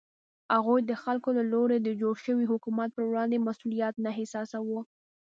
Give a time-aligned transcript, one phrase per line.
[0.55, 4.79] هغوی د خلکو له لوري د جوړ شوي حکومت په وړاندې مسوولیت نه احساساوه.